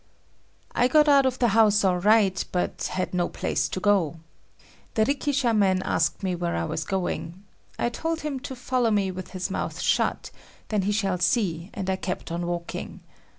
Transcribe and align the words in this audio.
I 0.73 0.87
got 0.87 1.07
out 1.07 1.27
of 1.27 1.37
the 1.37 1.49
house 1.49 1.83
all 1.83 1.99
right, 1.99 2.43
but 2.51 2.85
had 2.93 3.13
no 3.13 3.29
place 3.29 3.69
to 3.69 3.79
go. 3.79 4.15
The 4.95 5.05
rikishaman 5.05 5.83
asked 5.85 6.23
me 6.23 6.33
where 6.33 6.55
I 6.55 6.65
was 6.65 6.83
going. 6.83 7.43
I 7.77 7.89
told 7.89 8.21
him 8.21 8.39
to 8.39 8.55
follow 8.55 8.89
me 8.89 9.11
with 9.11 9.29
his 9.29 9.51
mouth 9.51 9.79
shut, 9.79 10.31
then 10.69 10.81
he 10.81 10.91
shall 10.91 11.19
see 11.19 11.69
and 11.75 11.87
I 11.87 11.97
kept 11.97 12.31
on 12.31 12.47
walking. 12.47 13.01